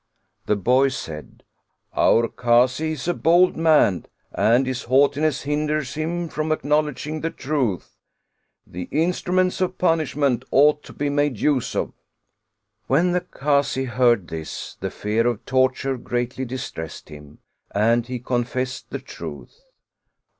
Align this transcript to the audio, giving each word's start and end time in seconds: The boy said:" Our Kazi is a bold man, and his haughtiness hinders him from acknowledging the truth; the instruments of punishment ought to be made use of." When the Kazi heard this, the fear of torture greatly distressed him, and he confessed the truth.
The 0.47 0.55
boy 0.55 0.87
said:" 0.87 1.43
Our 1.93 2.27
Kazi 2.27 2.93
is 2.93 3.07
a 3.07 3.13
bold 3.13 3.55
man, 3.55 4.07
and 4.31 4.65
his 4.65 4.85
haughtiness 4.85 5.43
hinders 5.43 5.93
him 5.93 6.27
from 6.27 6.51
acknowledging 6.51 7.21
the 7.21 7.29
truth; 7.29 7.99
the 8.65 8.85
instruments 8.89 9.61
of 9.61 9.77
punishment 9.77 10.43
ought 10.49 10.81
to 10.85 10.93
be 10.93 11.11
made 11.11 11.37
use 11.39 11.75
of." 11.75 11.93
When 12.87 13.11
the 13.11 13.21
Kazi 13.21 13.83
heard 13.85 14.29
this, 14.29 14.73
the 14.79 14.89
fear 14.89 15.27
of 15.27 15.45
torture 15.45 15.97
greatly 15.97 16.45
distressed 16.45 17.09
him, 17.09 17.37
and 17.69 18.07
he 18.07 18.17
confessed 18.17 18.89
the 18.89 18.97
truth. 18.97 19.61